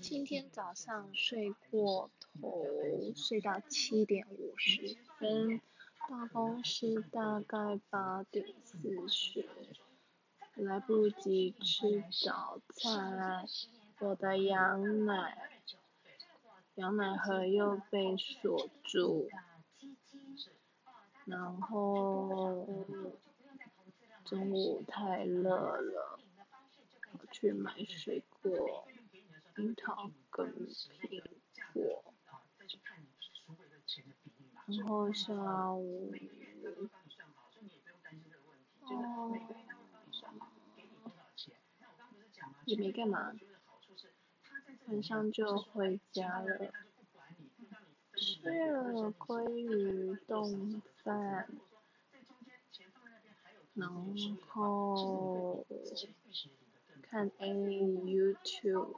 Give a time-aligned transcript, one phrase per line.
[0.00, 2.10] 今天早上睡过
[2.40, 2.64] 头，
[3.16, 5.60] 睡到七点五十分，
[6.08, 9.48] 到公司大概八点四十，
[10.54, 13.44] 来不及吃早餐，
[13.98, 15.36] 我的羊奶，
[16.76, 19.28] 羊奶盒又被锁住，
[21.24, 22.66] 然后
[24.24, 26.20] 中午太热了，
[27.12, 28.86] 我去买水果。
[29.58, 31.20] 樱桃跟苹
[31.72, 32.14] 果，
[34.66, 35.34] 然后下
[35.74, 36.14] 午，
[38.82, 39.36] 哦，
[42.66, 43.32] 也没干嘛，
[44.86, 46.72] 晚上就回家了，
[48.14, 51.48] 吃了鲑鱼冻饭，
[53.74, 53.88] 然
[54.46, 55.66] 后
[57.02, 58.94] 看 A YouTube。